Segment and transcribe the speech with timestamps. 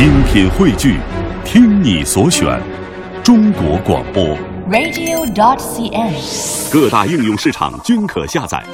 [0.00, 0.98] 精品汇聚，
[1.44, 2.58] 听你所选，
[3.22, 4.24] 中国广播。
[4.70, 6.72] radio.dot.cn，。
[6.72, 8.64] 各大应用市场均可下载。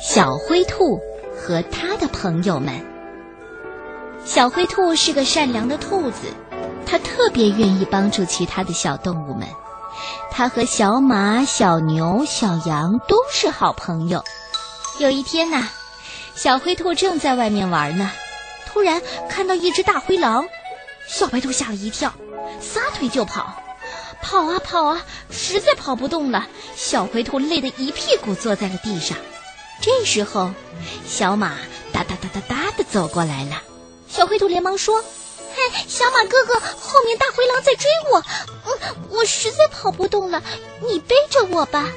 [0.00, 1.00] 小灰兔
[1.36, 2.72] 和他的朋友们。
[4.24, 6.28] 小灰兔是个善良的兔子，
[6.86, 9.48] 它特别愿意帮助其他的小动物们。
[10.30, 14.22] 它和小马、小牛、小羊都是好朋友。
[15.00, 15.66] 有一天呐、
[16.34, 18.10] 小灰兔正在外面玩呢，
[18.66, 20.46] 突然看到一只大灰狼，
[21.06, 22.12] 小白兔吓了一跳，
[22.60, 23.62] 撒腿就跑，
[24.22, 26.46] 跑啊跑啊，实在跑不动了。
[26.74, 29.16] 小灰兔累得一屁股坐在了地上。
[29.80, 30.52] 这时候，
[31.06, 31.58] 小马
[31.92, 33.62] 哒哒哒哒哒的走过来了。
[34.08, 35.02] 小灰兔连忙说
[35.54, 38.24] ：“嗨，小马哥哥，后面大灰狼在追我，
[38.66, 40.42] 嗯，我实在跑不动了，
[40.88, 41.88] 你背着我吧。”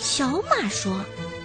[0.00, 0.92] 小马说：“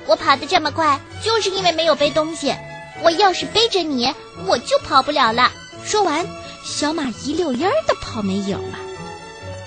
[0.07, 2.55] 我跑得这么快，就是因为没有背东西。
[3.03, 4.13] 我要是背着你，
[4.47, 5.51] 我就跑不了了。”
[5.85, 6.25] 说完，
[6.65, 8.79] 小马一溜烟儿的跑没影了。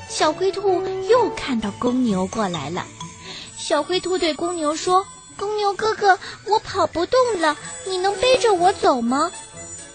[0.08, 2.84] 小灰兔又看到公牛过来了，
[3.56, 5.06] 小灰兔对公牛说。
[5.36, 9.30] 公牛哥哥，我跑不动了，你能背着我走吗？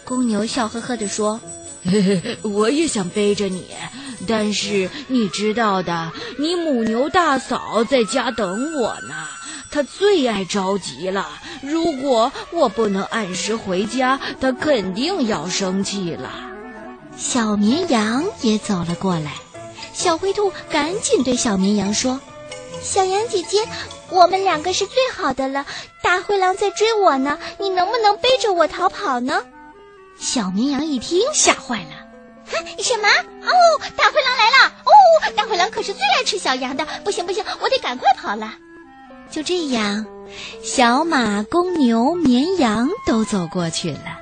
[0.03, 1.39] 公牛笑呵呵地说
[1.85, 3.67] ：“嘿嘿，我也想背着你，
[4.27, 9.27] 但是你知道的，你母牛大嫂在家等我呢，
[9.75, 11.27] 她最爱着急了。
[11.61, 16.31] 如果我不能按时回家，他肯定要生气了。”
[17.17, 19.33] 小绵羊也走了过来，
[19.91, 22.21] 小灰兔赶紧对小绵羊说
[22.81, 23.67] ：“小羊姐姐。”
[24.11, 25.65] 我们两个是最好的了，
[26.01, 29.43] 大灰狼在追我呢，你能不能背着我逃跑呢？
[30.17, 33.09] 小绵羊一听吓坏了，什么？
[33.09, 33.51] 哦，
[33.97, 34.73] 大灰狼来了！
[34.85, 34.91] 哦，
[35.35, 38.53] 大灰狼可是最爱吃小羊的，不行不行，我得赶快跑了。
[39.31, 40.05] 就这样，
[40.63, 44.17] 小马、公牛、绵羊都走过去了，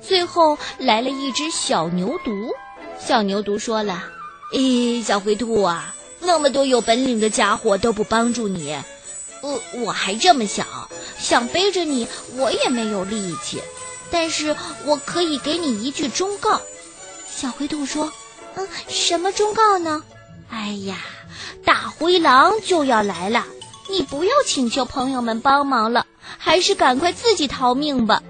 [0.00, 2.50] 最后来了一只小牛犊。
[2.98, 4.04] 小牛犊说了
[4.52, 8.76] ：“咦，小灰兔啊，那么多有本领的家伙都不帮助你。”
[9.40, 10.66] 呃，我还这么小，
[11.16, 13.62] 想背着你，我也没有力气。
[14.10, 16.60] 但是我可以给你一句忠告。
[17.30, 18.12] 小灰兔说
[18.56, 20.02] ：“嗯，什么忠告呢？”
[20.50, 20.96] 哎呀，
[21.64, 23.46] 大灰狼就要来了，
[23.90, 26.06] 你不要请求朋友们帮忙了，
[26.38, 28.22] 还是赶快自己逃命吧。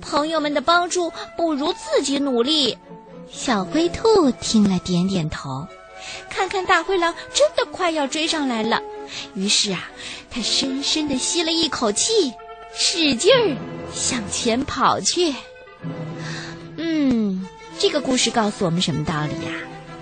[0.00, 2.76] 朋友们的帮助不如自己努力。
[3.30, 5.66] 小灰兔听了，点点头。
[6.30, 8.80] 看看大灰狼真的快要追上来了，
[9.34, 9.90] 于是啊，
[10.30, 12.32] 他深深地吸了一口气，
[12.74, 13.56] 使劲儿
[13.92, 15.34] 向前跑去。
[16.76, 17.46] 嗯，
[17.78, 19.52] 这个故事告诉我们什么道理呀、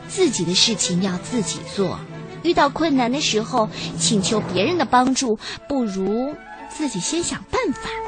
[0.09, 1.99] 自己的事情要自己做，
[2.44, 3.69] 遇到困难的时候，
[3.99, 6.32] 请求别人的帮助，不如
[6.69, 8.04] 自己先想办法。